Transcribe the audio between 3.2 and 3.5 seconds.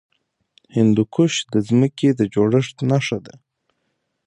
ده.